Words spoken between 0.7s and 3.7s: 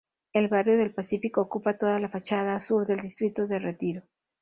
del Pacífico ocupa toda la fachada sur del distrito de